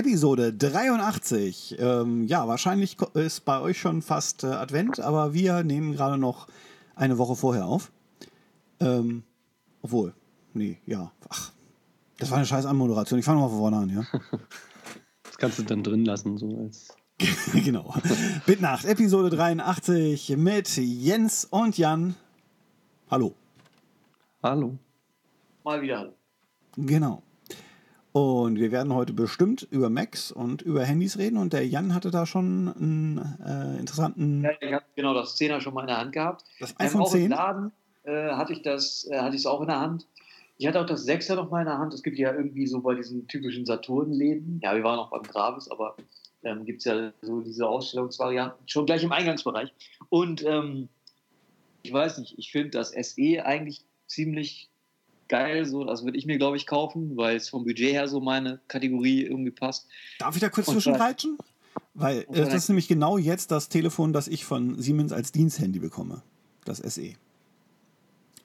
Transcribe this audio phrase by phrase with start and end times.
[0.00, 1.76] Episode 83.
[1.78, 6.48] Ähm, ja, wahrscheinlich ist bei euch schon fast äh, Advent, aber wir nehmen gerade noch
[6.96, 7.92] eine Woche vorher auf.
[8.80, 9.24] Ähm,
[9.82, 10.14] obwohl,
[10.54, 11.52] nee, ja, ach,
[12.16, 13.18] das war eine scheiß Anmoderation.
[13.18, 14.20] Ich fange nochmal von vorne an, ja.
[15.24, 16.96] Das kannst du dann drin lassen, so als.
[17.52, 17.94] genau.
[18.46, 22.14] Bitnacht, Episode 83 mit Jens und Jan.
[23.10, 23.34] Hallo.
[24.42, 24.78] Hallo.
[25.62, 26.14] Mal wieder.
[26.78, 27.22] Genau.
[28.12, 31.36] Und wir werden heute bestimmt über Macs und über Handys reden.
[31.36, 34.42] Und der Jan hatte da schon einen äh, interessanten.
[34.42, 36.44] Ja, ich habe genau das 10er schon mal in der Hand gehabt.
[36.58, 37.30] Das Ähm, iPhone auch im 10.
[37.30, 37.72] Laden
[38.04, 40.06] äh, hatte ich das, äh, hatte ich es auch in der Hand.
[40.58, 41.94] Ich hatte auch das 6er noch mal in der Hand.
[41.94, 44.60] Es gibt ja irgendwie so bei diesen typischen Saturn-Läden.
[44.62, 45.96] Ja, wir waren auch beim Gravis, aber
[46.42, 49.72] ähm, gibt es ja so diese Ausstellungsvarianten schon gleich im Eingangsbereich.
[50.08, 50.88] Und ähm,
[51.82, 54.69] ich weiß nicht, ich finde das SE eigentlich ziemlich
[55.30, 55.64] geil.
[55.64, 58.60] So, das würde ich mir, glaube ich, kaufen, weil es vom Budget her so meine
[58.68, 59.86] Kategorie irgendwie passt.
[60.18, 61.38] Darf ich da kurz zwischenreitschen?
[61.94, 65.78] Weil äh, das ist nämlich genau jetzt das Telefon, das ich von Siemens als Diensthandy
[65.78, 66.22] bekomme.
[66.64, 67.14] Das SE.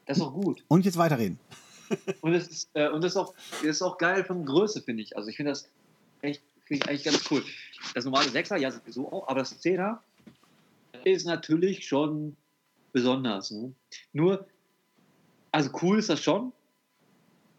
[0.06, 0.64] Das ist auch gut.
[0.68, 1.40] Und jetzt weiterreden.
[2.22, 5.04] Und das ist, äh, und das ist, auch, das ist auch geil von Größe, finde
[5.04, 5.16] ich.
[5.16, 5.70] Also ich finde das
[6.22, 7.44] echt, finde ich eigentlich ganz cool.
[7.94, 10.00] Das normale 6er, ja sowieso auch, aber das 10er
[11.04, 12.36] ist natürlich schon
[12.92, 13.52] besonders.
[13.52, 13.72] Ne?
[14.14, 14.48] Nur,
[15.52, 16.52] also cool ist das schon,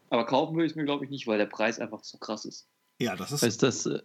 [0.09, 2.45] aber kaufen würde ich es mir, glaube ich, nicht, weil der Preis einfach zu krass
[2.45, 2.67] ist.
[2.99, 3.43] Ja, das ist.
[3.43, 3.99] Ist das, äh,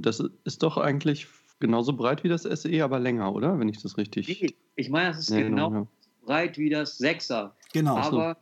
[0.00, 1.26] das ist doch eigentlich
[1.60, 3.58] genauso breit wie das SE, aber länger, oder?
[3.58, 4.28] Wenn ich das richtig.
[4.28, 5.86] Nee, Ich meine, das ist Ja, genau, ja.
[6.24, 7.52] breit wie das 6er.
[7.72, 7.96] Genau.
[7.96, 8.36] aber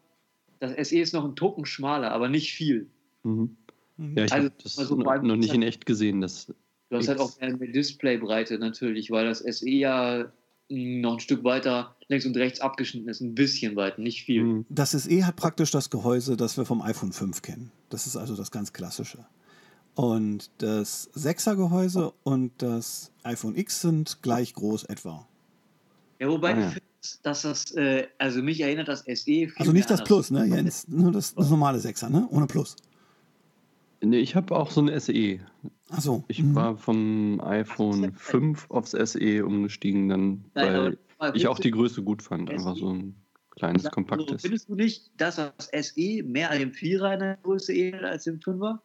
[0.61, 2.89] das SE ist noch ein Tucken schmaler, aber nicht viel.
[3.23, 3.57] Mhm.
[3.97, 4.17] Mhm.
[4.17, 6.21] Ja, ich Also, habe das also noch, noch nicht in echt gesehen.
[6.21, 6.53] Das,
[6.89, 10.31] Du hast halt auch mehr Displaybreite natürlich, weil das SE ja
[10.69, 14.43] noch ein Stück weiter links und rechts abgeschnitten ist, ein bisschen weit, nicht viel.
[14.43, 14.66] Mhm.
[14.69, 17.72] Das SE hat praktisch das Gehäuse, das wir vom iPhone 5 kennen.
[17.88, 19.27] Das ist also das ganz klassische.
[19.94, 25.27] Und das 6er Gehäuse und das iPhone X sind gleich groß etwa.
[26.19, 26.69] Ja, wobei Ah, du ja.
[26.71, 30.31] findest, dass das, äh, also mich erinnert das SE viel Also nicht mehr das Plus,
[30.31, 30.87] ne, Jens?
[30.88, 32.27] Nur das, das normale 6er, ne?
[32.31, 32.77] Ohne Plus.
[34.03, 35.41] Nee, ich habe auch so ein SE.
[35.91, 36.25] Achso.
[36.29, 41.71] Ich war vom iPhone 5 aufs SE umgestiegen, dann, Nein, weil mal ich auch die
[41.71, 42.51] Größe gut fand.
[42.51, 42.81] Einfach SE.
[42.81, 43.15] so ein
[43.57, 44.43] kleines, kompaktes.
[44.43, 48.25] Findest du nicht, dass das SE mehr an dem 4er in der Größe ähnelt als
[48.25, 48.79] dem 5er?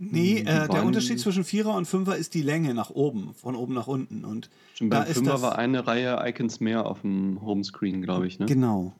[0.00, 3.74] Nee, äh, der Unterschied zwischen 4er und 5er ist die Länge nach oben, von oben
[3.74, 4.24] nach unten.
[4.24, 8.02] Und Stimmt, da beim ist 5er das- war eine Reihe Icons mehr auf dem Homescreen,
[8.02, 8.38] glaube ich.
[8.38, 8.46] Ne?
[8.46, 8.94] genau.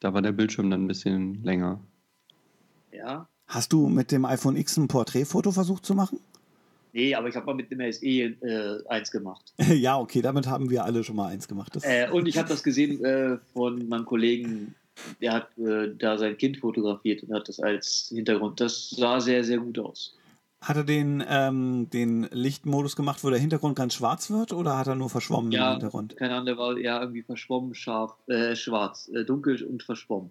[0.00, 1.78] Da war der Bildschirm dann ein bisschen länger.
[2.92, 3.28] Ja.
[3.50, 6.20] Hast du mit dem iPhone X ein Porträtfoto versucht zu machen?
[6.92, 9.52] Nee, aber ich habe mal mit dem SE äh, eins gemacht.
[9.58, 11.76] ja, okay, damit haben wir alle schon mal eins gemacht.
[11.82, 14.74] Äh, und ich habe das gesehen äh, von meinem Kollegen,
[15.20, 18.60] der hat äh, da sein Kind fotografiert und hat das als Hintergrund.
[18.60, 20.16] Das sah sehr, sehr gut aus.
[20.62, 24.86] Hat er den, ähm, den Lichtmodus gemacht, wo der Hintergrund ganz schwarz wird oder hat
[24.86, 26.16] er nur verschwommen im Ja, Hintergrund?
[26.18, 30.30] keine Ahnung, der war eher irgendwie verschwommen, scharf, äh, schwarz, äh, dunkel und verschwommen.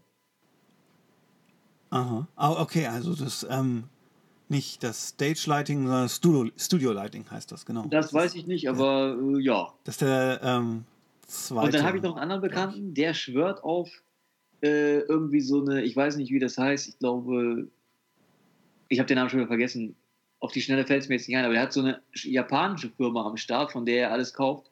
[1.90, 2.28] Aha.
[2.36, 3.86] Ah, okay, also das ähm,
[4.48, 7.86] nicht das Stage Lighting, sondern Studio, Studio Lighting heißt das, genau.
[7.90, 9.74] Das weiß ich nicht, aber äh, ja.
[9.84, 10.86] Das ist der ähm,
[11.28, 11.66] zweite.
[11.66, 13.90] Und dann habe ich noch einen anderen Bekannten, der schwört auf
[14.62, 17.68] äh, irgendwie so eine, ich weiß nicht, wie das heißt, ich glaube,
[18.88, 19.96] ich habe den Namen schon wieder vergessen.
[20.40, 22.90] Auf die Schnelle fällt es mir jetzt nicht ein, aber der hat so eine japanische
[22.90, 24.69] Firma am Start, von der er alles kauft.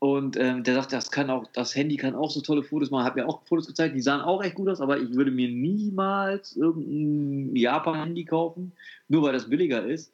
[0.00, 3.04] Und ähm, der sagt, das kann auch, das Handy kann auch so tolle Fotos machen.
[3.04, 5.48] Hat mir auch Fotos gezeigt, die sahen auch echt gut aus, aber ich würde mir
[5.48, 8.72] niemals irgendein Japan-Handy kaufen,
[9.08, 10.12] nur weil das billiger ist.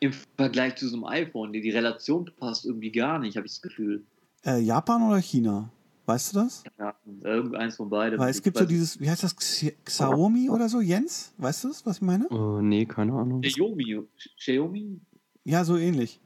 [0.00, 3.52] Im Vergleich zu so einem iPhone, die, die Relation passt irgendwie gar nicht, habe ich
[3.52, 4.02] das Gefühl.
[4.44, 5.70] Äh, Japan oder China?
[6.06, 6.64] Weißt du das?
[6.78, 8.18] Ja, irgendeins von beiden.
[8.18, 11.32] Weil es gibt so dieses, wie heißt das, Xi- Xiaomi oder so, Jens?
[11.38, 12.26] Weißt du das, was ich meine?
[12.30, 13.42] Oh, nee, keine Ahnung.
[13.42, 14.02] Xiaomi.
[14.36, 15.00] Xiaomi?
[15.44, 16.18] Ja, so ähnlich.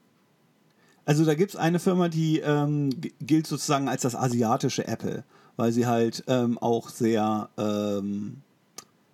[1.07, 5.25] Also da gibt es eine Firma, die ähm, gilt sozusagen als das asiatische Apple,
[5.57, 8.43] weil sie halt ähm, auch sehr, ähm,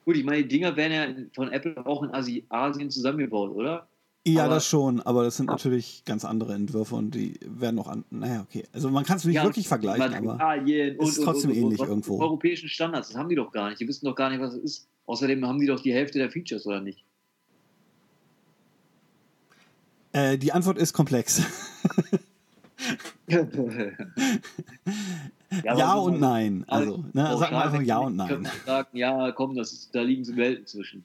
[0.04, 3.86] Gut, ich meine, die Dinger werden ja von Apple auch in Asi Asien zusammengebaut, oder?
[4.26, 7.88] ja, Aber- das schon, aber das sind natürlich ganz andere Entwürfe und die werden auch
[7.88, 8.64] an, naja, okay.
[8.72, 10.38] Also man kann es nicht wirklich vergleichen, aber
[10.98, 12.20] es ist trotzdem ähnlich was- irgendwo.
[12.20, 13.80] Europäischen Standards, das haben die doch gar nicht.
[13.80, 14.88] Die wissen doch gar nicht, was es ist.
[15.06, 17.04] Außerdem haben die doch die Hälfte der Features, oder nicht?
[20.12, 21.42] Äh, die Antwort ist komplex.
[23.26, 23.40] ja,
[25.64, 26.64] ja aber so und nein.
[26.68, 28.48] Also, ne, pauschal sag mal einfach ja und nein.
[28.66, 31.04] Sagen, ja, komm, das ist, da liegen so Welten zwischen.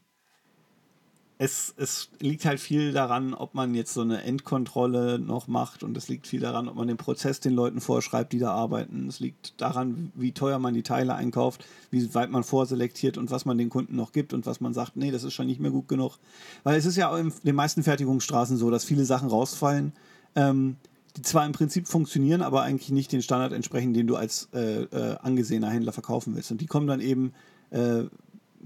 [1.39, 5.95] Es, es liegt halt viel daran, ob man jetzt so eine Endkontrolle noch macht und
[5.95, 9.07] es liegt viel daran, ob man den Prozess den Leuten vorschreibt, die da arbeiten.
[9.07, 13.45] Es liegt daran, wie teuer man die Teile einkauft, wie weit man vorselektiert und was
[13.45, 15.69] man den Kunden noch gibt und was man sagt, nee, das ist schon nicht mehr
[15.69, 16.17] gut genug.
[16.63, 19.93] Weil es ist ja in den meisten Fertigungsstraßen so, dass viele Sachen rausfallen,
[20.35, 20.77] ähm,
[21.17, 24.83] die zwar im Prinzip funktionieren, aber eigentlich nicht den Standard entsprechen, den du als äh,
[24.83, 26.49] äh, angesehener Händler verkaufen willst.
[26.49, 27.33] Und die kommen dann eben
[27.69, 28.05] äh,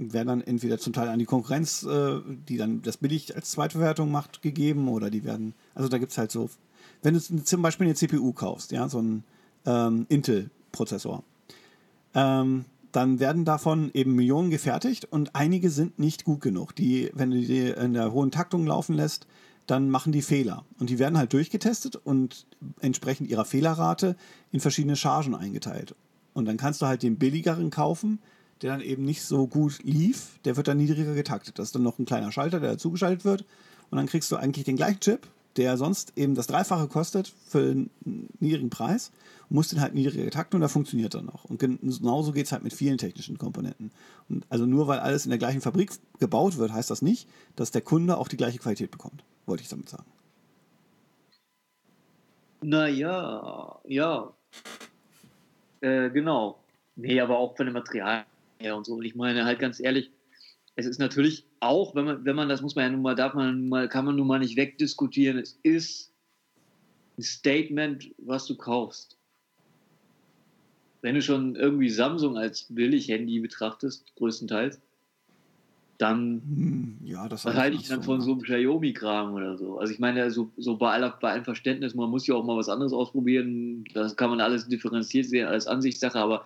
[0.02, 4.12] werden dann entweder zum Teil an die Konkurrenz, äh, die dann das billig als Zweitverwertung
[4.12, 6.50] macht, gegeben oder die werden, also da gibt es halt so,
[7.02, 9.24] wenn du zum Beispiel eine CPU kaufst, ja, so einen
[9.66, 11.24] ähm, Intel-Prozessor,
[12.14, 16.76] ähm, dann werden davon eben Millionen gefertigt und einige sind nicht gut genug.
[16.76, 19.28] Die, wenn du die in der hohen Taktung laufen lässt,
[19.66, 20.66] dann machen die Fehler.
[20.80, 22.46] Und die werden halt durchgetestet und
[22.82, 24.18] entsprechend ihrer Fehlerrate
[24.52, 25.96] in verschiedene Chargen eingeteilt.
[26.34, 28.20] Und dann kannst du halt den billigeren kaufen,
[28.62, 31.58] der dann eben nicht so gut lief, der wird dann niedriger getaktet.
[31.58, 33.46] Das ist dann noch ein kleiner Schalter, der dazugeschaltet wird.
[33.90, 35.28] Und dann kriegst du eigentlich den gleichen Chip,
[35.58, 37.90] der sonst eben das Dreifache kostet für einen
[38.40, 39.12] niedrigen Preis,
[39.50, 41.44] musst den halt niedriger getakten und da funktioniert dann noch.
[41.46, 43.92] Und genauso geht es halt mit vielen technischen Komponenten.
[44.30, 47.72] Und also nur weil alles in der gleichen Fabrik gebaut wird, heißt das nicht, dass
[47.72, 50.06] der Kunde auch die gleiche Qualität bekommt, wollte ich damit sagen.
[52.62, 54.32] Naja, ja.
[55.82, 56.60] Äh, genau.
[56.96, 58.26] Nee, aber auch von dem Material
[58.62, 58.96] her und so.
[58.96, 60.12] Und ich meine halt ganz ehrlich,
[60.76, 63.34] es ist natürlich auch, wenn man, wenn man das muss man ja nun mal, darf
[63.34, 66.14] man mal, kann man nun mal nicht wegdiskutieren, es ist
[67.18, 69.18] ein Statement, was du kaufst.
[71.02, 74.80] Wenn du schon irgendwie Samsung als Billig-Handy betrachtest, größtenteils,
[75.98, 79.78] dann hm, ja, das was halte ich dann von so einem Xiaomi-Kram oder so.
[79.78, 82.58] Also ich meine, so, so bei, aller, bei allem Verständnis, man muss ja auch mal
[82.58, 86.46] was anderes ausprobieren, das kann man alles differenziert sehen, als Ansichtssache, aber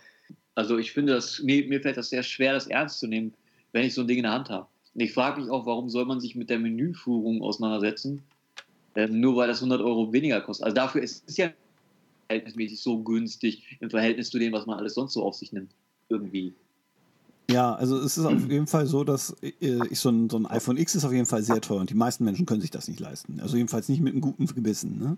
[0.56, 3.34] also ich finde, das, mir, mir fällt das sehr schwer, das ernst zu nehmen,
[3.74, 4.68] wenn ich so ein Ding in der Hand habe.
[4.94, 8.24] Und ich frage mich auch, warum soll man sich mit der Menüführung auseinandersetzen,
[8.96, 10.66] äh, nur weil das 100 Euro weniger kostet.
[10.66, 11.52] Also dafür ist es ja
[12.28, 15.72] verhältnismäßig so günstig im Verhältnis zu dem, was man alles sonst so auf sich nimmt.
[16.08, 16.54] Irgendwie.
[17.52, 19.52] Ja, also es ist auf jeden Fall so, dass äh,
[19.90, 21.96] ich so ein, so ein iPhone X ist auf jeden Fall sehr teuer und die
[21.96, 23.40] meisten Menschen können sich das nicht leisten.
[23.40, 24.98] Also jedenfalls nicht mit einem guten Gebissen.
[24.98, 25.18] Ne?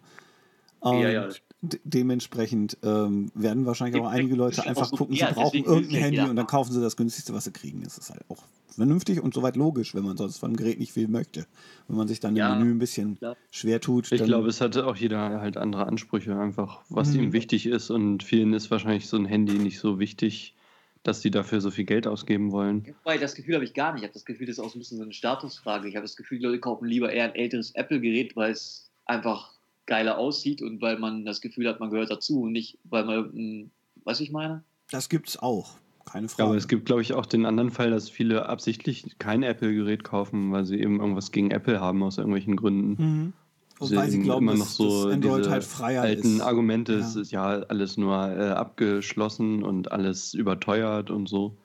[0.80, 1.30] Und ja, ja.
[1.62, 6.48] dementsprechend ähm, werden wahrscheinlich auch einige Leute einfach gucken, sie brauchen irgendein Handy und dann
[6.48, 7.84] kaufen sie das günstigste, was sie kriegen.
[7.84, 8.44] Das ist halt auch
[8.78, 11.48] vernünftig und soweit logisch, wenn man sonst von dem Gerät nicht viel möchte.
[11.88, 13.18] Wenn man sich dann im Menü ein bisschen
[13.52, 14.12] schwer tut.
[14.12, 17.24] Ich glaube, es hat auch jeder halt andere Ansprüche, einfach was mhm.
[17.24, 17.90] ihm wichtig ist.
[17.90, 20.56] Und vielen ist wahrscheinlich so ein Handy nicht so wichtig,
[21.02, 22.96] dass sie dafür so viel Geld ausgeben wollen.
[23.04, 24.04] Wobei, das Gefühl habe ich gar nicht.
[24.04, 25.88] Ich habe das Gefühl, das ist auch so ein bisschen so eine Statusfrage.
[25.88, 29.57] Ich habe das Gefühl, die Leute kaufen lieber eher ein älteres Apple-Gerät, weil es einfach
[29.88, 33.72] geiler aussieht und weil man das Gefühl hat, man gehört dazu und nicht, weil man,
[34.04, 34.64] was ich meine?
[34.92, 35.76] Das gibt es auch,
[36.06, 36.50] keine Frage.
[36.50, 40.52] Aber es gibt, glaube ich, auch den anderen Fall, dass viele absichtlich kein Apple-Gerät kaufen,
[40.52, 43.04] weil sie eben irgendwas gegen Apple haben aus irgendwelchen Gründen.
[43.04, 43.34] Mhm.
[43.80, 46.42] Und weil sie glauben, immer noch so Android halt freier alten ist.
[46.42, 47.00] Argumente, ja.
[47.00, 51.58] es ist ja alles nur äh, abgeschlossen und alles überteuert und so.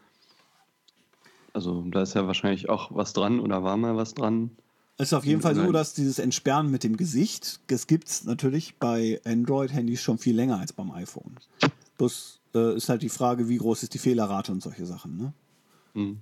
[1.54, 4.50] Also da ist ja wahrscheinlich auch was dran oder war mal was dran.
[4.98, 8.24] Es ist auf jeden Fall so, dass dieses Entsperren mit dem Gesicht, das gibt es
[8.24, 11.36] natürlich bei Android-Handys schon viel länger als beim iPhone.
[11.98, 15.16] Bloß äh, ist halt die Frage, wie groß ist die Fehlerrate und solche Sachen.
[15.16, 15.32] Ne?
[15.94, 16.20] Mhm.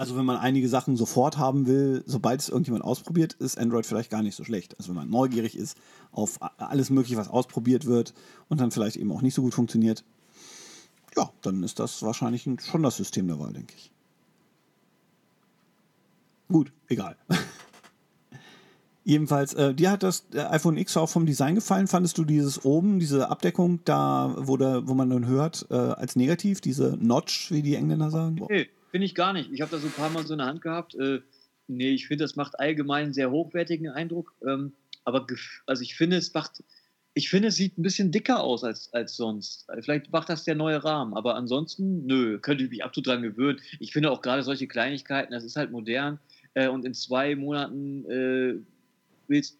[0.00, 4.08] Also wenn man einige Sachen sofort haben will, sobald es irgendjemand ausprobiert, ist Android vielleicht
[4.08, 4.78] gar nicht so schlecht.
[4.78, 5.76] Also wenn man neugierig ist
[6.10, 8.14] auf alles Mögliche, was ausprobiert wird
[8.48, 10.04] und dann vielleicht eben auch nicht so gut funktioniert,
[11.16, 13.90] ja, dann ist das wahrscheinlich schon das System der Wahl, denke ich.
[16.50, 17.16] Gut, egal.
[19.04, 21.86] Jedenfalls, äh, dir hat das iPhone X auch vom Design gefallen.
[21.86, 26.16] Fandest du dieses oben, diese Abdeckung da, wo, da, wo man dann hört, äh, als
[26.16, 28.46] negativ, diese Notch, wie die Engländer sagen?
[28.50, 29.50] Nee, finde ich gar nicht.
[29.52, 30.94] Ich habe das so ein paar Mal so in der Hand gehabt.
[30.96, 31.20] Äh,
[31.66, 34.34] nee, ich finde, das macht allgemein einen sehr hochwertigen Eindruck.
[34.46, 35.26] Ähm, aber
[35.66, 36.62] also ich finde, es macht,
[37.14, 39.66] ich finde, es sieht ein bisschen dicker aus als, als sonst.
[39.80, 43.60] Vielleicht macht das der neue Rahmen, aber ansonsten, nö, könnte ich mich absolut dran gewöhnen.
[43.78, 46.20] Ich finde auch gerade solche Kleinigkeiten, das ist halt modern
[46.54, 48.54] äh, und in zwei Monaten äh,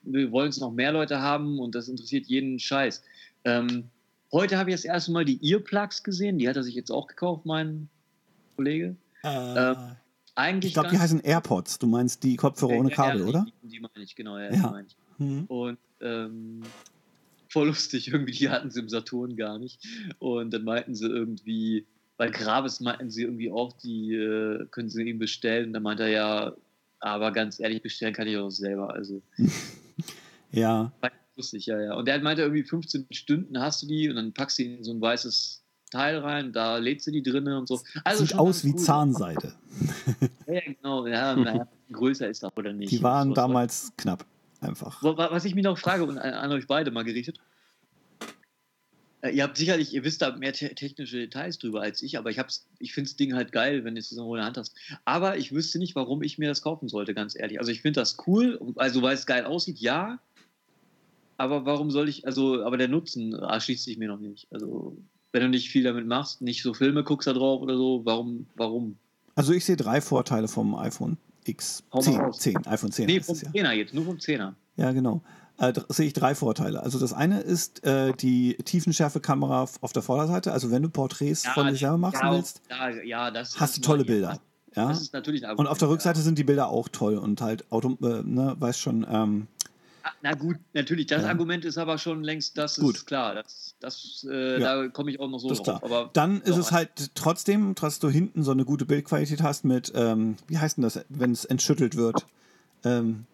[0.02, 3.02] wir wollen es noch mehr Leute haben und das interessiert jeden Scheiß.
[3.44, 3.84] Ähm,
[4.32, 7.06] heute habe ich das erste Mal die Earplugs gesehen, die hat er sich jetzt auch
[7.06, 7.88] gekauft, mein
[8.56, 8.96] Kollege.
[9.22, 9.74] Äh,
[10.34, 11.78] eigentlich ich glaube, die heißen AirPods.
[11.78, 13.46] Du meinst die Kopfhörer ohne Kabel, oder?
[13.62, 14.38] Die, die meine ich, genau.
[14.38, 14.82] Ja, ja.
[14.86, 14.96] Ich.
[15.18, 15.44] Mhm.
[15.48, 16.62] Und ähm,
[17.48, 19.86] voll lustig, irgendwie, die hatten sie im Saturn gar nicht.
[20.18, 25.02] Und dann meinten sie irgendwie, bei Grabes meinten sie irgendwie auch, die äh, können sie
[25.02, 25.68] ihm bestellen.
[25.68, 26.52] Und dann meinte er ja,
[27.00, 28.94] aber ganz ehrlich, bestellen kann ich auch selber.
[28.94, 29.22] Also.
[30.52, 30.92] ja.
[31.36, 31.94] Lustig, ja, ja.
[31.94, 34.84] Und der meinte irgendwie 15 Stunden hast du die und dann packst du die in
[34.84, 37.80] so ein weißes Teil rein, da lädst du die drinnen und so.
[38.04, 38.78] Also Sieht aus wie cool.
[38.78, 39.54] Zahnseide.
[40.46, 41.06] ja, genau.
[41.06, 41.68] Ja, naja.
[41.90, 42.92] größer ist oder nicht.
[42.92, 44.24] Die waren damals knapp,
[44.60, 45.02] einfach.
[45.02, 47.40] Was ich mich noch frage und an euch beide mal gerichtet,
[49.28, 52.40] ihr habt sicherlich, ihr wisst da mehr te technische Details drüber als ich, aber ich,
[52.78, 54.74] ich finde das Ding halt geil, wenn du es so in der Hand hast.
[55.04, 57.58] Aber ich wüsste nicht, warum ich mir das kaufen sollte, ganz ehrlich.
[57.58, 60.18] Also ich finde das cool, also weil es geil aussieht, ja.
[61.36, 64.46] Aber warum soll ich, also, aber der Nutzen erschließt sich mir noch nicht.
[64.50, 64.96] Also,
[65.32, 68.46] wenn du nicht viel damit machst, nicht so Filme guckst da drauf oder so, warum,
[68.56, 68.96] warum?
[69.36, 71.82] Also ich sehe drei Vorteile vom iPhone X.
[71.98, 73.06] 10, 10, iPhone 10.
[73.06, 74.52] Nee, vom 10er jetzt, nur vom 10er.
[74.76, 75.22] Ja, genau
[75.60, 76.82] äh, sehe ich drei Vorteile.
[76.82, 80.52] Also das eine ist äh, die Tiefenschärfe-Kamera auf der Vorderseite.
[80.52, 82.62] Also wenn du Porträts ja, von dir selber machen ja, willst,
[83.04, 84.40] ja, das, hast du tolle Bilder.
[84.74, 84.88] Ja?
[84.88, 87.70] Das ist natürlich ein Und auf der Rückseite sind die Bilder auch toll und halt
[87.70, 89.06] Auto, äh, ne, weißt schon.
[89.10, 89.48] Ähm,
[90.02, 91.06] ah, na gut, natürlich.
[91.06, 92.96] Das Argument ist aber schon längst, das gut.
[92.96, 93.34] ist klar.
[93.34, 95.84] Das, das, äh, Da komme ich auch noch so das drauf.
[95.84, 99.92] Aber Dann ist es halt trotzdem, dass du hinten so eine gute Bildqualität hast mit,
[99.94, 102.24] ähm, wie heißt denn das, wenn es entschüttelt wird?
[102.82, 103.26] Ähm,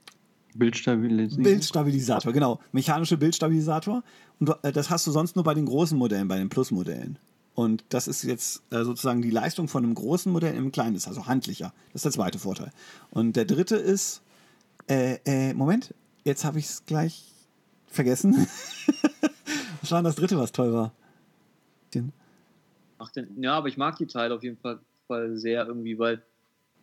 [0.58, 1.42] Bildstabilisator.
[1.44, 2.60] Bildstabilisator, genau.
[2.72, 4.02] Mechanische Bildstabilisator.
[4.40, 7.18] Und äh, das hast du sonst nur bei den großen Modellen, bei den Plus-Modellen.
[7.54, 11.08] Und das ist jetzt äh, sozusagen die Leistung von einem großen Modell im kleinen ist,
[11.08, 11.72] also handlicher.
[11.92, 12.70] Das ist der zweite Vorteil.
[13.10, 14.20] Und der dritte ist,
[14.88, 15.94] äh, äh, Moment,
[16.24, 17.32] jetzt habe ich es gleich
[17.86, 18.46] vergessen.
[19.80, 20.92] was war denn das dritte, was toll war?
[21.94, 22.12] Den.
[22.98, 26.22] Ach, denn, ja, aber ich mag die Teile auf jeden Fall, Fall sehr irgendwie, weil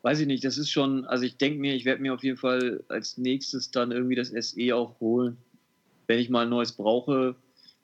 [0.04, 2.38] weiß ich nicht, das ist schon, also ich denke mir, ich werde mir auf jeden
[2.38, 5.38] Fall als nächstes dann irgendwie das SE auch holen,
[6.08, 7.36] wenn ich mal ein neues brauche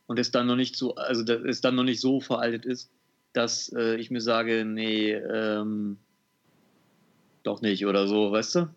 [0.06, 2.92] und es dann noch nicht so, also es dann noch nicht so veraltet ist,
[3.32, 5.98] dass äh, ich mir sage, nee, ähm,
[7.44, 8.70] doch nicht oder so, weißt du?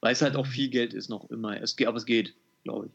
[0.00, 1.60] Weil es halt auch viel Geld ist noch immer.
[1.60, 2.92] Es geht, aber es geht, glaube ich.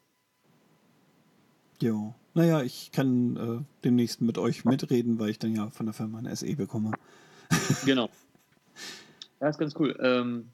[1.82, 2.14] Jo.
[2.36, 6.20] Naja, ich kann äh, demnächst mit euch mitreden, weil ich dann ja von der Firma
[6.20, 6.92] ein SE bekomme.
[7.84, 8.10] genau.
[9.42, 9.98] Ja, ist ganz cool.
[10.00, 10.50] Ähm,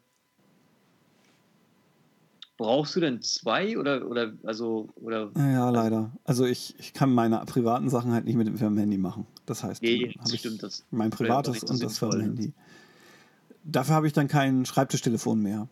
[2.57, 5.29] brauchst du denn zwei oder, oder also oder?
[5.35, 6.11] Ja, leider.
[6.23, 9.27] Also ich, ich kann meine privaten Sachen halt nicht mit dem Firmenhandy machen.
[9.45, 12.53] Das heißt, nee, das stimmt, das mein privates und das Firmenhandy.
[13.63, 15.67] Dafür habe ich dann kein Schreibtischtelefon mehr.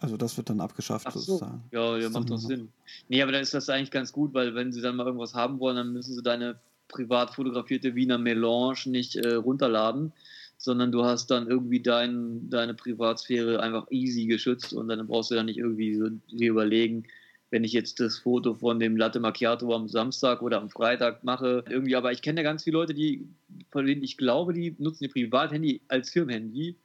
[0.00, 1.20] Also das wird dann abgeschafft so.
[1.20, 1.64] sozusagen.
[1.70, 2.68] Ja, ja macht doch Sinn.
[3.08, 5.60] Nee, aber dann ist das eigentlich ganz gut, weil wenn sie dann mal irgendwas haben
[5.60, 10.12] wollen, dann müssen sie deine privat fotografierte Wiener Melange nicht äh, runterladen,
[10.58, 15.34] sondern du hast dann irgendwie dein, deine Privatsphäre einfach easy geschützt und dann brauchst du
[15.34, 17.04] dann nicht irgendwie so dir überlegen,
[17.50, 21.64] wenn ich jetzt das Foto von dem Latte Macchiato am Samstag oder am Freitag mache,
[21.68, 23.28] irgendwie, aber ich kenne ja ganz viele Leute, die,
[23.70, 26.76] von denen ich glaube, die nutzen ihr Privathandy als Firmenhandy,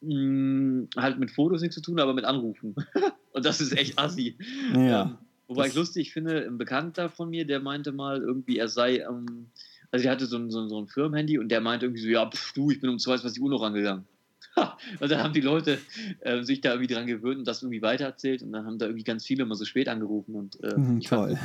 [0.00, 2.74] hm, halt mit Fotos nichts zu tun, aber mit Anrufen.
[3.32, 4.36] und das ist echt assi.
[4.74, 5.02] Ja.
[5.02, 8.98] Ähm, wobei ich lustig finde, ein Bekannter von mir, der meinte mal irgendwie, er sei
[8.98, 9.46] ähm,
[9.92, 12.08] also der hatte so ein, so ein, so ein Firmenhandy und der meinte irgendwie so,
[12.08, 14.06] ja, pf, du, ich bin um 22 Uhr noch rangegangen.
[15.00, 15.78] und dann haben die Leute
[16.20, 19.04] äh, sich da irgendwie dran gewöhnt und das irgendwie weitererzählt und dann haben da irgendwie
[19.04, 21.38] ganz viele immer so spät angerufen und äh, mhm, toll.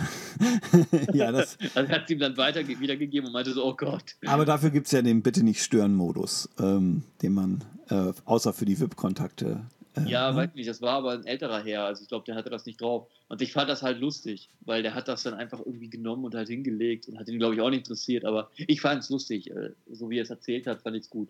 [1.14, 4.16] ja, das also hat ihm dann weiter wiedergegeben und meinte so, oh Gott.
[4.26, 8.52] Aber dafür gibt es ja den Bitte nicht stören Modus, ähm, den man äh, außer
[8.54, 9.68] für die VIP-Kontakte
[10.06, 12.66] ja, weiß nicht, das war aber ein älterer Herr, also ich glaube, der hatte das
[12.66, 13.08] nicht drauf.
[13.28, 16.36] Und ich fand das halt lustig, weil der hat das dann einfach irgendwie genommen und
[16.36, 19.52] halt hingelegt und hat ihn, glaube ich, auch nicht interessiert, aber ich fand es lustig,
[19.52, 21.30] äh, so wie er es erzählt hat, fand ich es gut.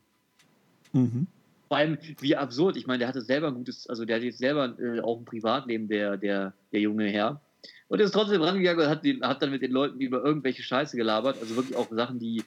[0.93, 1.27] Mhm.
[1.67, 4.37] Vor allem, wie absurd, ich meine, der hatte selber ein gutes, also der hat jetzt
[4.37, 7.41] selber äh, auch ein Privatleben, der, der, der junge Herr.
[7.89, 10.95] Und er ist trotzdem rangegangen und hat, hat dann mit den Leuten über irgendwelche Scheiße
[10.95, 12.43] gelabert, also wirklich auch Sachen, die,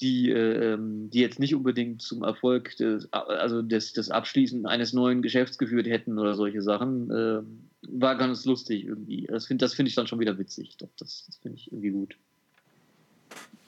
[0.00, 5.22] die, äh, die jetzt nicht unbedingt zum Erfolg des, also des, des Abschließen eines neuen
[5.22, 7.42] Geschäfts geführt hätten oder solche Sachen, äh,
[7.88, 9.26] war ganz lustig irgendwie.
[9.26, 10.76] Das finde das find ich dann schon wieder witzig.
[10.78, 12.16] Doch, das, das finde ich irgendwie gut.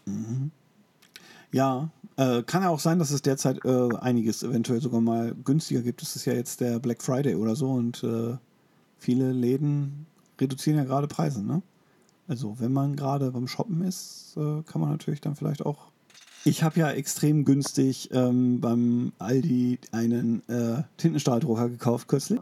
[0.07, 0.51] Mhm.
[1.51, 5.83] Ja, äh, kann ja auch sein, dass es derzeit äh, einiges eventuell sogar mal günstiger
[5.83, 6.03] gibt.
[6.03, 8.37] Es ist ja jetzt der Black Friday oder so und äh,
[8.99, 10.07] viele Läden
[10.41, 11.63] reduzieren ja gerade Preise, ne?
[12.27, 15.92] Also wenn man gerade beim Shoppen ist, kann man natürlich dann vielleicht auch
[16.45, 22.41] ich habe ja extrem günstig ähm, beim Aldi einen äh, Tintenstrahldrucker gekauft kürzlich.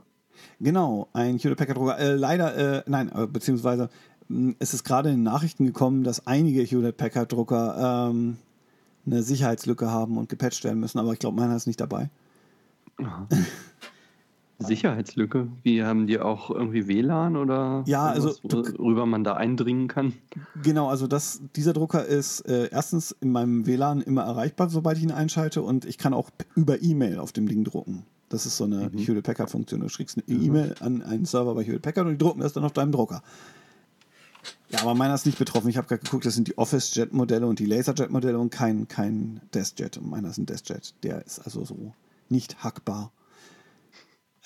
[0.58, 1.98] Genau, ein Hewlett Packard Drucker.
[1.98, 3.90] Äh, leider, äh, nein, äh, beziehungsweise
[4.28, 8.38] mh, es ist gerade in den Nachrichten gekommen, dass einige Hewlett Packard Drucker ähm,
[9.06, 12.10] eine Sicherheitslücke haben und gepatcht werden müssen, aber ich glaube, meiner ist nicht dabei.
[14.60, 15.48] Sicherheitslücke?
[15.62, 20.12] Wie haben die auch irgendwie WLAN oder ja, also worüber man da eindringen kann?
[20.62, 25.04] Genau, also das, dieser Drucker ist äh, erstens in meinem WLAN immer erreichbar, sobald ich
[25.04, 28.04] ihn einschalte und ich kann auch über E-Mail auf dem Ding drucken.
[28.28, 28.98] Das ist so eine mhm.
[28.98, 29.80] Hewlett Packard Funktion.
[29.80, 30.44] Du schickst eine mhm.
[30.44, 33.22] E-Mail an einen Server bei Hewlett Packard und die drucken das dann auf deinem Drucker.
[34.70, 35.68] Ja, aber meiner ist nicht betroffen.
[35.68, 40.00] Ich habe gerade geguckt, das sind die Office-Jet-Modelle und die Laser-Jet-Modelle und kein, kein Desk-Jet.
[40.00, 40.94] Meiner ist ein Desk-Jet.
[41.02, 41.92] Der ist also so
[42.28, 43.10] nicht hackbar.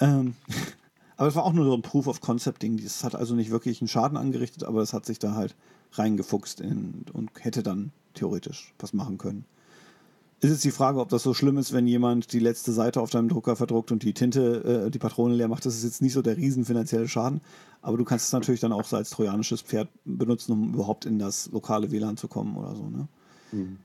[0.00, 0.34] Ähm,
[1.16, 2.82] aber es war auch nur so ein Proof of Concept-Ding.
[2.82, 5.54] Das hat also nicht wirklich einen Schaden angerichtet, aber es hat sich da halt
[5.92, 9.44] reingefuchst in, und hätte dann theoretisch was machen können.
[10.40, 13.08] Ist jetzt die Frage, ob das so schlimm ist, wenn jemand die letzte Seite auf
[13.08, 15.64] deinem Drucker verdruckt und die Tinte, äh, die Patrone leer macht.
[15.64, 17.40] Das ist jetzt nicht so der riesen finanzielle Schaden,
[17.80, 21.18] aber du kannst es natürlich dann auch so als trojanisches Pferd benutzen, um überhaupt in
[21.18, 22.90] das lokale WLAN zu kommen oder so.
[22.90, 23.08] Ne?
[23.52, 23.78] Mhm.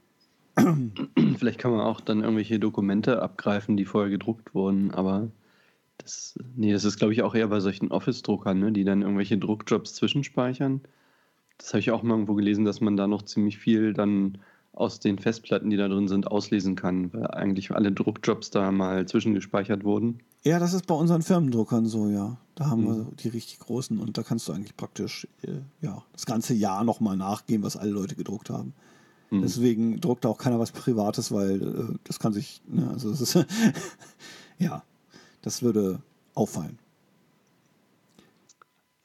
[1.37, 5.29] Vielleicht kann man auch dann irgendwelche Dokumente abgreifen, die vorher gedruckt wurden, aber
[5.99, 9.37] das, nee, das ist, glaube ich, auch eher bei solchen Office-Druckern, ne, die dann irgendwelche
[9.37, 10.81] Druckjobs zwischenspeichern.
[11.57, 14.39] Das habe ich auch mal irgendwo gelesen, dass man da noch ziemlich viel dann
[14.71, 19.05] aus den Festplatten, die da drin sind, auslesen kann, weil eigentlich alle Druckjobs da mal
[19.07, 20.19] zwischengespeichert wurden.
[20.43, 22.37] Ja, das ist bei unseren Firmendruckern so, ja.
[22.55, 22.87] Da haben mhm.
[22.87, 26.85] wir die richtig großen und da kannst du eigentlich praktisch äh, ja, das ganze Jahr
[26.85, 28.73] nochmal nachgehen, was alle Leute gedruckt haben.
[29.31, 29.41] Mhm.
[29.41, 33.45] Deswegen druckt auch keiner was Privates, weil äh, das kann sich, ne, also das ist,
[34.59, 34.83] ja,
[35.41, 36.01] das würde
[36.33, 36.79] auffallen.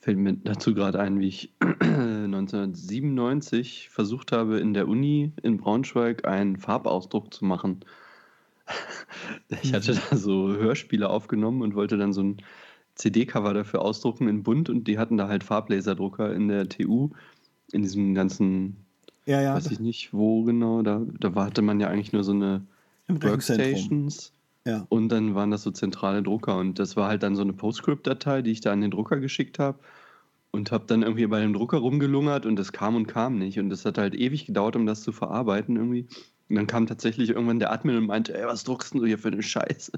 [0.00, 6.26] Fällt mir dazu gerade ein, wie ich 1997 versucht habe, in der Uni in Braunschweig
[6.26, 7.81] einen Farbausdruck zu machen.
[9.62, 9.99] Ich hatte mhm.
[10.11, 12.38] da so Hörspiele aufgenommen und wollte dann so ein
[12.95, 17.11] CD-Cover dafür ausdrucken in bunt und die hatten da halt Farblaserdrucker in der TU,
[17.73, 18.76] in diesem ganzen,
[19.26, 19.55] ja, ja.
[19.55, 22.62] weiß ich nicht wo genau, da, da hatte man ja eigentlich nur so eine
[23.09, 24.33] Workstations.
[24.66, 24.87] Ja.
[24.88, 26.56] Und dann waren das so zentrale Drucker.
[26.56, 29.59] Und das war halt dann so eine PostScript-Datei, die ich da an den Drucker geschickt
[29.59, 29.78] habe.
[30.50, 33.59] Und habe dann irgendwie bei dem Drucker rumgelungert und das kam und kam nicht.
[33.59, 36.07] Und das hat halt ewig gedauert, um das zu verarbeiten irgendwie.
[36.48, 39.29] Und dann kam tatsächlich irgendwann der Admin und meinte, ey, was druckst du hier für
[39.29, 39.92] eine Scheiße?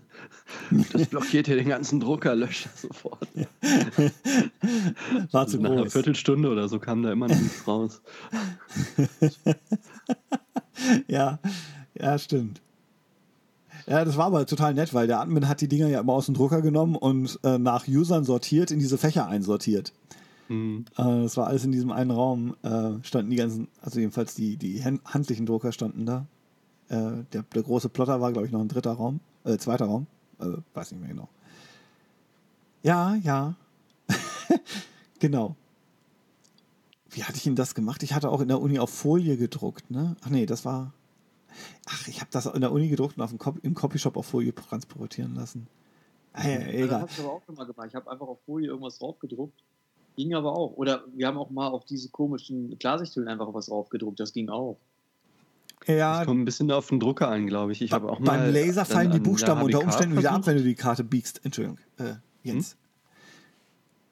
[0.92, 3.28] Das blockiert hier den ganzen Drucker, löscht das sofort.
[5.32, 5.80] War zu Nach groß.
[5.80, 8.00] einer Viertelstunde oder so kam da immer noch nichts raus.
[11.08, 11.38] ja,
[11.94, 12.62] ja, stimmt.
[13.86, 16.26] Ja, das war aber total nett, weil der Admin hat die Dinger ja immer aus
[16.26, 19.92] dem Drucker genommen und äh, nach Usern sortiert, in diese Fächer einsortiert.
[20.48, 20.86] Mhm.
[20.96, 24.56] Äh, das war alles in diesem einen Raum, äh, standen die ganzen, also jedenfalls die,
[24.56, 26.26] die handlichen Drucker standen da.
[26.88, 30.06] Äh, der, der große Plotter war, glaube ich, noch ein dritter Raum, äh, zweiter Raum,
[30.40, 31.28] äh, weiß nicht mehr genau.
[32.82, 33.54] Ja, ja.
[35.20, 35.56] genau.
[37.10, 38.02] Wie hatte ich Ihnen das gemacht?
[38.02, 40.16] Ich hatte auch in der Uni auf Folie gedruckt, ne?
[40.22, 40.92] Ach nee, das war,
[41.86, 44.26] Ach, ich habe das in der Uni gedruckt und auf dem Cop im Copyshop auf
[44.26, 45.68] Folie transportieren lassen.
[46.32, 46.88] Ah, ja, egal.
[46.88, 47.86] das habe ich aber auch schon mal gemacht.
[47.88, 49.62] Ich habe einfach auf Folie irgendwas draufgedruckt.
[50.16, 50.76] Ging aber auch.
[50.76, 54.20] Oder wir haben auch mal auf diese komischen Klarsichthüllen einfach was draufgedruckt.
[54.20, 54.78] Das ging auch.
[55.86, 56.18] Ja.
[56.18, 57.82] Das kommt ein bisschen auf den Drucker an, glaube ich.
[57.82, 60.74] ich ba auch beim Laser fallen die Buchstaben unter Umständen wieder ab, wenn du die
[60.74, 61.44] Karte biegst.
[61.44, 62.72] Entschuldigung, äh, Jens.
[62.72, 62.78] Hm?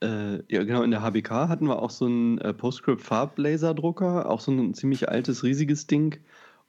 [0.04, 4.52] Äh, ja, genau, in der HBK hatten wir auch so einen äh, PostScript-Farblaserdrucker, auch so
[4.52, 6.18] ein ziemlich altes, riesiges Ding.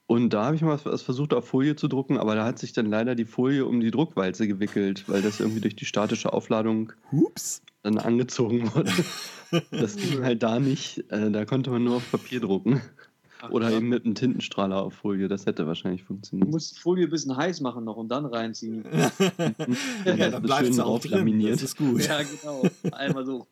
[0.08, 2.74] Und da habe ich mal was versucht, auf Folie zu drucken, aber da hat sich
[2.74, 6.94] dann leider die Folie um die Druckwalze gewickelt, weil das irgendwie durch die statische Aufladung
[7.12, 7.64] Ups.
[7.82, 8.92] dann angezogen wurde.
[9.72, 11.12] das ging halt da nicht.
[11.12, 12.82] Äh, da konnte man nur auf Papier drucken.
[13.42, 13.78] Ach, Oder ja.
[13.78, 15.28] eben mit einem Tintenstrahler auf Folie.
[15.28, 16.48] Das hätte wahrscheinlich funktioniert.
[16.48, 18.86] Du musst die Folie ein bisschen heiß machen noch und dann reinziehen.
[18.94, 19.12] ja,
[20.16, 21.56] ja, dann bleibt es auch laminiert.
[21.56, 22.06] Das ist gut.
[22.06, 22.64] Ja, genau.
[22.92, 23.48] Einmal so.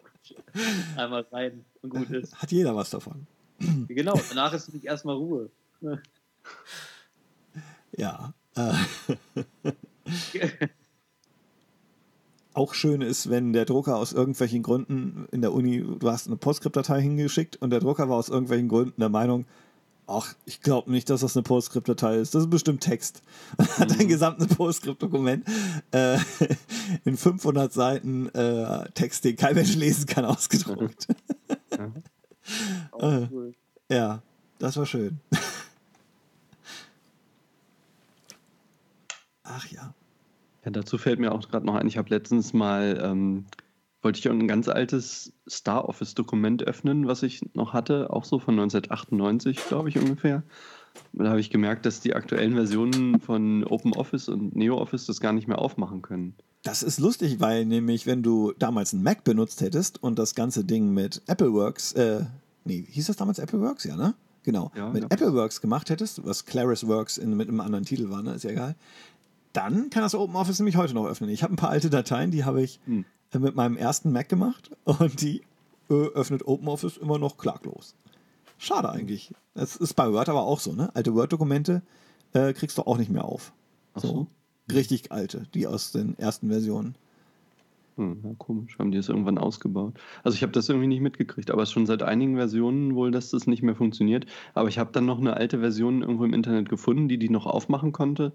[0.95, 2.35] Einmal rein und gut ist.
[2.35, 3.27] Hat jeder was davon.
[3.87, 5.49] Genau, danach ist nämlich erstmal Ruhe.
[7.95, 8.33] Ja.
[8.55, 8.73] Äh.
[12.53, 16.35] auch schön ist, wenn der Drucker aus irgendwelchen Gründen in der Uni, du hast eine
[16.35, 19.45] PostScript-Datei hingeschickt und der Drucker war aus irgendwelchen Gründen der Meinung,
[20.07, 22.35] ach, ich glaube nicht, dass das eine PostScript-Datei ist.
[22.35, 23.21] Das ist bestimmt Text.
[23.57, 24.01] Hat mhm.
[24.01, 25.47] ein gesamtes PostScript-Dokument
[25.91, 26.17] äh,
[27.05, 31.07] in 500 Seiten äh, Text, den kein Mensch lesen kann, ausgedruckt.
[31.71, 31.91] Ja.
[32.99, 33.53] äh, cool.
[33.89, 34.21] ja,
[34.59, 35.19] das war schön.
[39.55, 39.93] Ach ja.
[40.65, 43.45] Ja, dazu fällt mir auch gerade noch ein, ich habe letztens mal, ähm,
[44.01, 48.55] wollte ich ein ganz altes Star Office-Dokument öffnen, was ich noch hatte, auch so von
[48.55, 50.43] 1998, glaube ich ungefähr.
[51.11, 55.47] Da habe ich gemerkt, dass die aktuellen Versionen von OpenOffice und NeoOffice das gar nicht
[55.47, 56.35] mehr aufmachen können.
[56.63, 60.63] Das ist lustig, weil nämlich, wenn du damals einen Mac benutzt hättest und das ganze
[60.63, 62.25] Ding mit AppleWorks, äh,
[62.63, 64.13] nee, hieß das damals AppleWorks, ja, ne?
[64.43, 65.09] Genau, ja, mit ja.
[65.09, 68.33] AppleWorks gemacht hättest, was ClarisWorks in, mit einem anderen Titel war, ne?
[68.33, 68.75] ist ja egal,
[69.53, 71.29] dann kann das OpenOffice nämlich heute noch öffnen.
[71.29, 73.05] Ich habe ein paar alte Dateien, die habe ich hm.
[73.39, 75.41] mit meinem ersten Mac gemacht und die
[75.89, 77.95] äh, öffnet OpenOffice immer noch klaglos.
[78.57, 79.31] Schade eigentlich.
[79.53, 80.89] Das ist bei Word aber auch so, ne?
[80.95, 81.81] Alte Word-Dokumente
[82.33, 83.53] äh, kriegst du auch nicht mehr auf.
[83.95, 84.07] So.
[84.07, 84.27] so.
[84.73, 86.95] Richtig alte, die aus den ersten Versionen.
[87.97, 88.79] Hm, ja, komisch.
[88.79, 89.93] Haben die das irgendwann ausgebaut?
[90.23, 93.45] Also ich habe das irgendwie nicht mitgekriegt, aber schon seit einigen Versionen wohl, dass das
[93.45, 94.25] nicht mehr funktioniert.
[94.53, 97.45] Aber ich habe dann noch eine alte Version irgendwo im Internet gefunden, die die noch
[97.45, 98.31] aufmachen konnte.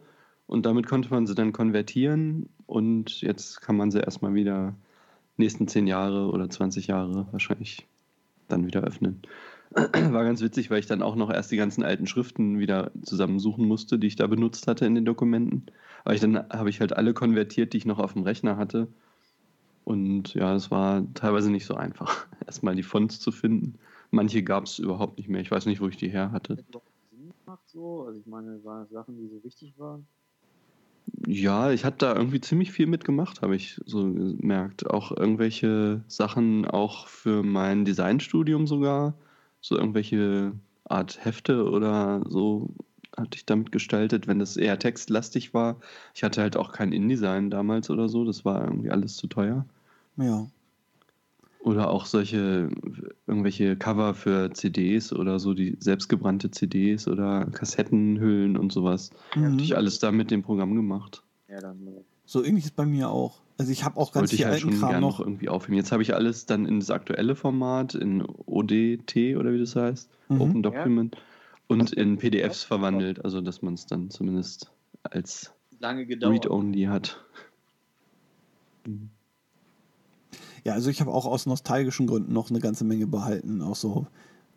[0.49, 4.75] Und damit konnte man sie dann konvertieren und jetzt kann man sie erstmal wieder
[5.37, 7.87] nächsten zehn Jahre oder 20 Jahre wahrscheinlich
[8.49, 9.21] dann wieder öffnen.
[9.73, 13.69] War ganz witzig, weil ich dann auch noch erst die ganzen alten Schriften wieder zusammensuchen
[13.69, 15.67] musste, die ich da benutzt hatte in den Dokumenten.
[16.05, 18.89] Aber ich dann habe ich halt alle konvertiert, die ich noch auf dem Rechner hatte.
[19.85, 23.79] Und ja, es war teilweise nicht so einfach, erstmal die Fonts zu finden.
[24.11, 25.43] Manche gab es überhaupt nicht mehr.
[25.43, 26.57] Ich weiß nicht, wo ich die her hatte.
[27.47, 30.07] Also ich meine, waren Sachen, die so wichtig waren?
[31.27, 34.89] Ja, ich hatte da irgendwie ziemlich viel mitgemacht, habe ich so gemerkt.
[34.89, 39.15] Auch irgendwelche Sachen, auch für mein Designstudium sogar.
[39.61, 40.53] So irgendwelche
[40.85, 42.75] Art Hefte oder so
[43.17, 45.81] hatte ich damit gestaltet, wenn das eher textlastig war.
[46.15, 49.67] Ich hatte halt auch kein InDesign damals oder so, das war irgendwie alles zu teuer.
[50.17, 50.47] Ja.
[51.69, 52.71] Oder auch solche,
[53.27, 59.11] irgendwelche Cover für CDs oder so, die selbstgebrannte CDs oder Kassettenhüllen und sowas.
[59.37, 59.53] Mhm.
[59.53, 61.23] Hatte ich alles da mit dem Programm gemacht.
[61.47, 61.87] Ja, dann.
[61.87, 63.43] Äh, so ähnlich ist bei mir auch.
[63.59, 65.77] Also ich habe auch ganz Wollte viel ich halt schon Kram noch irgendwie aufheben.
[65.77, 70.09] Jetzt habe ich alles dann in das aktuelle Format, in ODT oder wie das heißt,
[70.31, 70.41] mhm.
[70.41, 71.21] Open Document, ja.
[71.67, 75.53] und in PDFs verwandelt, also dass man es dann zumindest als
[75.83, 77.23] Read-Only hat.
[78.87, 79.11] Mhm.
[80.69, 83.63] Ja, also ich habe auch aus nostalgischen Gründen noch eine ganze Menge behalten.
[83.63, 84.07] Auch so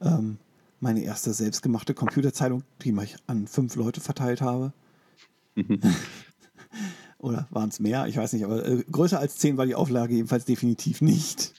[0.02, 0.40] ähm,
[0.82, 4.74] meine erste selbstgemachte Computerzeitung, die ich an fünf Leute verteilt habe.
[5.56, 5.80] Mhm.
[7.18, 8.08] Oder waren es mehr?
[8.08, 11.54] Ich weiß nicht, aber äh, größer als zehn war die Auflage jedenfalls definitiv nicht.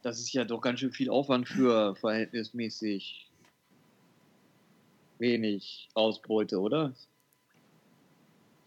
[0.00, 3.28] Das ist ja doch ganz schön viel Aufwand für verhältnismäßig
[5.18, 6.94] wenig Ausbeute, oder?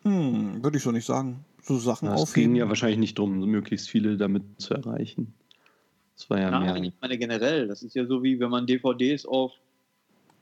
[0.04, 3.40] Hm, würde ich so nicht sagen so Sachen ja, Es ging ja wahrscheinlich nicht darum,
[3.40, 5.34] möglichst viele damit zu erreichen.
[6.16, 6.84] Das war ja Nein, mehr.
[6.84, 9.52] Ich meine generell, das ist ja so wie wenn man DVDs auf,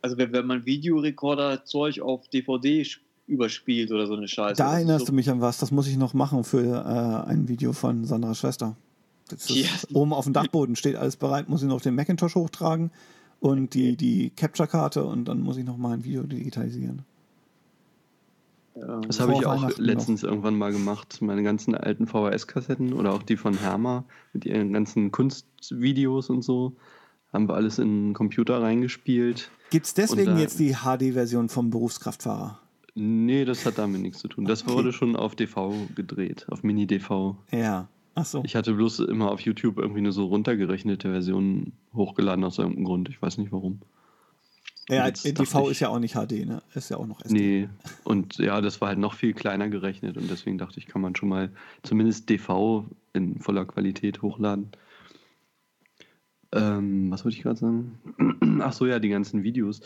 [0.01, 2.86] also wenn, wenn man Videorekorder-Zeug auf DVD
[3.27, 4.55] überspielt oder so eine Scheiße.
[4.55, 7.47] Da erinnerst so du mich an was, das muss ich noch machen für äh, ein
[7.47, 8.75] Video von Sandras Schwester.
[9.47, 9.88] Yes.
[9.93, 12.91] Oben auf dem Dachboden steht alles bereit, muss ich noch den Macintosh hochtragen
[13.39, 17.03] und die, die Capture-Karte und dann muss ich noch mal ein Video digitalisieren.
[19.08, 20.30] Das habe ich auch letztens noch.
[20.30, 21.22] irgendwann mal gemacht.
[21.22, 26.76] Meine ganzen alten VHS-Kassetten oder auch die von Herma mit ihren ganzen Kunstvideos und so.
[27.32, 29.52] Haben wir alles in den Computer reingespielt.
[29.70, 32.60] Gibt es deswegen da, jetzt die HD-Version vom Berufskraftfahrer?
[32.96, 34.46] Nee, das hat damit nichts zu tun.
[34.46, 34.74] Das okay.
[34.74, 37.36] wurde schon auf DV gedreht, auf Mini-DV.
[37.52, 38.42] Ja, ach so.
[38.44, 43.10] Ich hatte bloß immer auf YouTube irgendwie nur so runtergerechnete Versionen hochgeladen aus irgendeinem Grund.
[43.10, 43.80] Ich weiß nicht warum.
[44.89, 46.62] Ja, DV ist ja auch nicht HD, ne?
[46.73, 47.34] Ist ja auch noch SD.
[47.34, 47.69] Nee,
[48.04, 51.15] und ja, das war halt noch viel kleiner gerechnet und deswegen dachte ich, kann man
[51.15, 51.52] schon mal
[51.84, 54.71] zumindest DV in voller Qualität hochladen.
[56.52, 57.99] Ähm, was wollte ich gerade sagen?
[58.62, 59.82] Ach so, ja, die ganzen Videos.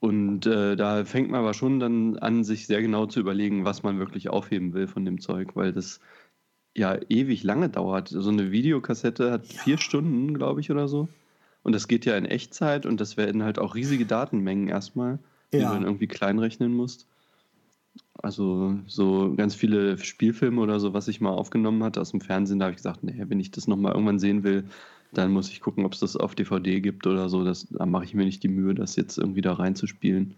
[0.00, 3.82] Und äh, da fängt man aber schon dann an, sich sehr genau zu überlegen, was
[3.82, 6.00] man wirklich aufheben will von dem Zeug, weil das
[6.76, 8.08] ja ewig lange dauert.
[8.08, 9.60] So eine Videokassette hat ja.
[9.60, 11.08] vier Stunden, glaube ich, oder so.
[11.62, 15.18] Und das geht ja in Echtzeit und das werden halt auch riesige Datenmengen erstmal,
[15.52, 15.68] die ja.
[15.68, 17.06] du dann irgendwie kleinrechnen musst.
[18.14, 22.58] Also so ganz viele Spielfilme oder so, was ich mal aufgenommen hatte aus dem Fernsehen,
[22.58, 24.64] da habe ich gesagt, nee, wenn ich das nochmal irgendwann sehen will,
[25.12, 27.44] dann muss ich gucken, ob es das auf DVD gibt oder so.
[27.44, 30.34] Das, da mache ich mir nicht die Mühe, das jetzt irgendwie da reinzuspielen.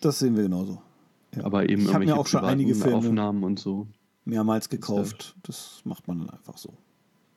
[0.00, 0.82] Das sehen wir genauso.
[1.36, 1.44] Ja.
[1.44, 3.86] Aber eben ich habe mir auch schon einige Filme Aufnahmen und so.
[4.24, 5.36] Mehrmals gekauft.
[5.42, 6.72] Das macht man dann einfach so.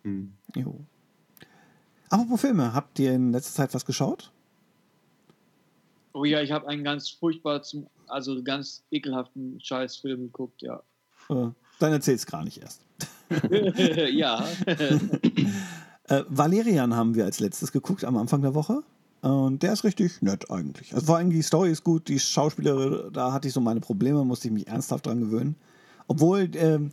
[0.04, 0.32] Hm.
[0.56, 0.80] Jo.
[2.12, 4.32] Apropos Filme, habt ihr in letzter Zeit was geschaut?
[6.12, 10.84] Oh ja, ich habe einen ganz furchtbar, zum, also ganz ekelhaften Scheißfilm geguckt, ja.
[11.30, 12.82] Äh, dann erzähl's gar nicht erst.
[14.12, 14.46] ja.
[14.66, 18.84] äh, Valerian haben wir als letztes geguckt am Anfang der Woche.
[19.22, 20.94] Und der ist richtig nett eigentlich.
[20.94, 24.26] Also vor allem die Story ist gut, die Schauspieler, da hatte ich so meine Probleme,
[24.26, 25.56] musste ich mich ernsthaft dran gewöhnen.
[26.08, 26.92] Obwohl, ähm,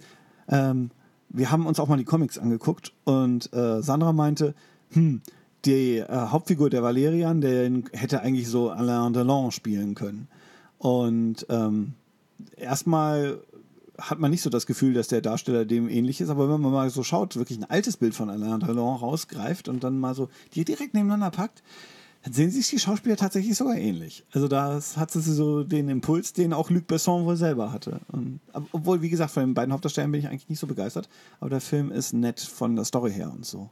[0.49, 0.91] ähm,
[1.31, 4.55] wir haben uns auch mal die Comics angeguckt und äh, Sandra meinte,
[4.93, 5.23] hm,
[5.65, 10.29] die äh, Hauptfigur der Valerian, der hätte eigentlich so Alain Delon spielen können.
[10.79, 11.95] Und ähm,
[12.57, 13.41] erstmal
[13.99, 16.73] hat man nicht so das Gefühl, dass der Darsteller dem ähnlich ist, aber wenn man
[16.73, 20.29] mal so schaut, wirklich ein altes Bild von Alain Delon rausgreift und dann mal so
[20.55, 21.63] die direkt nebeneinander packt,
[22.23, 24.25] dann sehen sich die Schauspieler tatsächlich sogar ähnlich.
[24.33, 28.01] Also da hat sie so den Impuls, den auch Luc Besson wohl selber hatte.
[28.13, 28.41] Und,
[28.73, 31.09] obwohl, wie gesagt, von den beiden Hauptdarstellern bin ich eigentlich nicht so begeistert,
[31.41, 33.71] aber der Film ist nett von der Story her und so.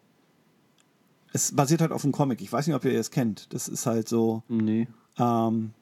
[1.32, 2.40] Es basiert halt auf einem Comic.
[2.40, 3.52] Ich weiß nicht, ob ihr das kennt.
[3.52, 4.42] Das ist halt so.
[4.48, 4.88] Nee.
[5.18, 5.72] Ähm,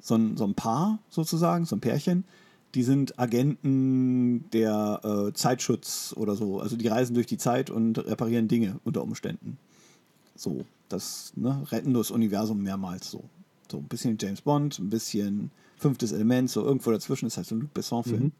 [0.00, 2.24] so, ein, so ein Paar sozusagen, so ein Pärchen.
[2.74, 6.60] Die sind Agenten der äh, Zeitschutz oder so.
[6.60, 9.58] Also die reisen durch die Zeit und reparieren Dinge unter Umständen.
[10.36, 13.24] So, das ne, retten das Universum mehrmals so.
[13.70, 17.54] So ein bisschen James Bond, ein bisschen Fünftes Element, so irgendwo dazwischen ist halt so
[17.54, 18.24] ein Luc Besson-Film.
[18.24, 18.32] Mhm.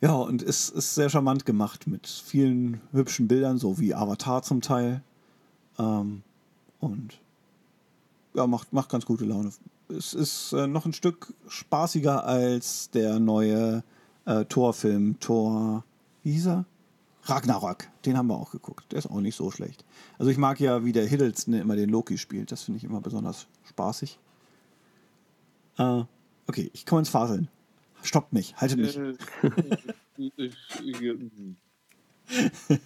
[0.00, 4.60] Ja, und es ist sehr charmant gemacht mit vielen hübschen Bildern, so wie Avatar zum
[4.60, 5.02] Teil.
[5.78, 6.22] Ähm,
[6.80, 7.18] und
[8.34, 9.50] ja, macht, macht ganz gute Laune.
[9.88, 13.82] Es ist äh, noch ein Stück spaßiger als der neue
[14.26, 15.84] äh, Torfilm, Tor,
[16.22, 16.64] wie hieß er?
[17.22, 18.92] Ragnarok, den haben wir auch geguckt.
[18.92, 19.84] Der ist auch nicht so schlecht.
[20.18, 22.52] Also ich mag ja, wie der Hiddleston immer den Loki spielt.
[22.52, 24.18] Das finde ich immer besonders spaßig.
[25.78, 26.04] Äh,
[26.46, 27.48] okay, ich komme ins Faseln.
[28.06, 28.98] Stoppt mich, haltet mich.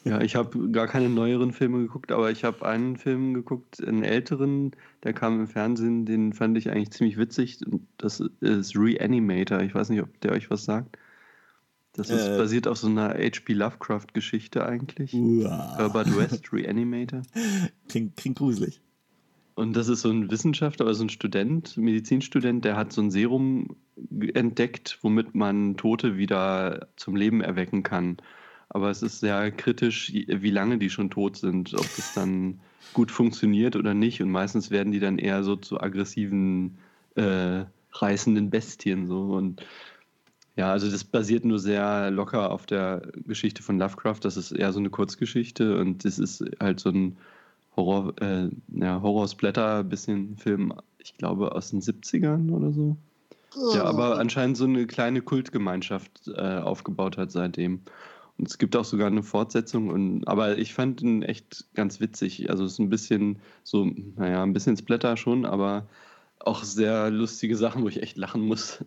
[0.05, 4.03] Ja, ich habe gar keine neueren Filme geguckt, aber ich habe einen Film geguckt, einen
[4.03, 7.59] älteren, der kam im Fernsehen, den fand ich eigentlich ziemlich witzig.
[7.97, 9.61] Das ist Reanimator.
[9.61, 10.99] Ich weiß nicht, ob der euch was sagt.
[11.95, 13.55] Das ist äh, basiert auf so einer H.P.
[13.55, 15.15] Lovecraft-Geschichte eigentlich.
[15.15, 15.77] Uah.
[15.79, 17.23] Herbert West, Reanimator.
[17.89, 18.81] Klingt, klingt gruselig.
[19.61, 23.77] Und das ist so ein Wissenschaftler, also ein Student, Medizinstudent, der hat so ein Serum
[24.33, 28.17] entdeckt, womit man Tote wieder zum Leben erwecken kann.
[28.71, 32.61] Aber es ist sehr kritisch, wie lange die schon tot sind, ob das dann
[32.95, 34.23] gut funktioniert oder nicht.
[34.23, 36.79] Und meistens werden die dann eher so zu aggressiven,
[37.17, 39.07] äh, reißenden Bestien.
[39.09, 39.35] So.
[39.35, 39.63] Und
[40.57, 44.21] ja, also das basiert nur sehr locker auf der Geschichte von Lovecraft.
[44.23, 47.19] Das ist eher so eine Kurzgeschichte und das ist halt so ein
[47.77, 52.97] Horror, äh, ja, Horror-Splatter, bisschen Film, ich glaube aus den 70ern oder so.
[53.57, 53.75] Oh.
[53.75, 57.81] Ja, aber anscheinend so eine kleine Kultgemeinschaft äh, aufgebaut hat seitdem.
[58.39, 59.89] Und es gibt auch sogar eine Fortsetzung.
[59.89, 62.49] Und, aber ich fand ihn echt ganz witzig.
[62.49, 65.87] Also es ist ein bisschen so, naja, ein bisschen Splatter schon, aber
[66.39, 68.83] auch sehr lustige Sachen, wo ich echt lachen muss.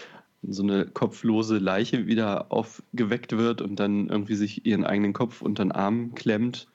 [0.42, 5.64] so eine kopflose Leiche wieder aufgeweckt wird und dann irgendwie sich ihren eigenen Kopf unter
[5.64, 6.68] den Arm klemmt,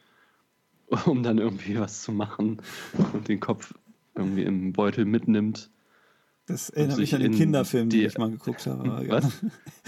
[1.05, 2.61] um dann irgendwie was zu machen
[3.13, 3.73] und den Kopf
[4.15, 5.69] irgendwie im Beutel mitnimmt.
[6.47, 8.83] Das erinnert mich an den Kinderfilm, den ich mal geguckt habe.
[9.07, 9.31] Was?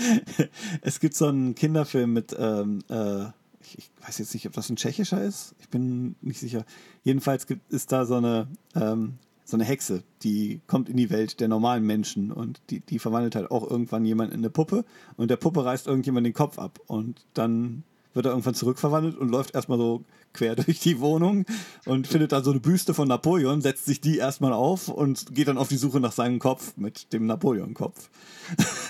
[0.81, 3.23] es gibt so einen Kinderfilm mit, ähm, äh,
[3.61, 5.55] ich, ich, weiß jetzt nicht, ob das ein tschechischer ist.
[5.59, 6.65] Ich bin nicht sicher.
[7.03, 11.41] Jedenfalls gibt, ist da so eine, ähm, so eine Hexe, die kommt in die Welt
[11.41, 14.85] der normalen Menschen und die, die verwandelt halt auch irgendwann jemand in eine Puppe
[15.17, 19.29] und der Puppe reißt irgendjemand den Kopf ab und dann wird er irgendwann zurückverwandelt und
[19.29, 21.45] läuft erstmal so quer durch die Wohnung
[21.85, 25.47] und findet dann so eine Büste von Napoleon, setzt sich die erstmal auf und geht
[25.47, 28.09] dann auf die Suche nach seinem Kopf mit dem Napoleon-Kopf.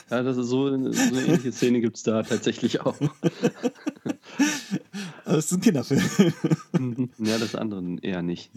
[0.09, 2.95] Ja, das ist so, so eine ähnliche Szene gibt es da tatsächlich auch.
[5.25, 6.03] Das ist ein Kinderfilm.
[7.17, 8.51] Ja, das andere eher nicht.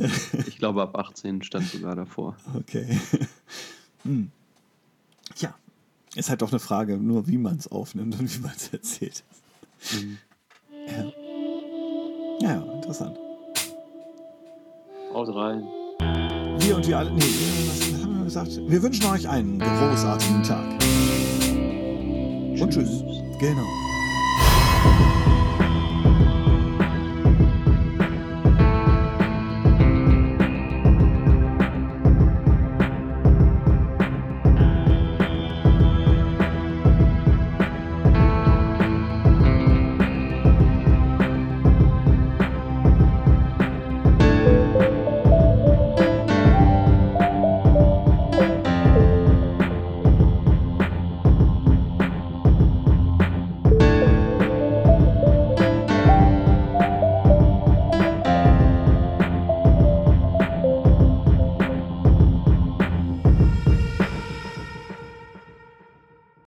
[0.46, 2.36] Ich glaube, ab 18 stand sogar davor.
[2.54, 3.00] Okay.
[4.02, 4.30] Hm.
[5.36, 5.54] Ja,
[6.14, 9.22] ist halt doch eine Frage, nur wie man es aufnimmt und wie man es erzählt.
[9.92, 10.18] Mhm.
[10.86, 12.48] Ja.
[12.48, 13.18] ja, interessant.
[15.12, 15.64] Haut rein.
[16.58, 17.12] Wir und wir alle.
[17.12, 18.60] Nee, was haben wir gesagt?
[18.68, 20.64] Wir wünschen euch einen großartigen Tag.
[22.60, 23.02] Und tschüss.
[23.38, 23.85] Genau.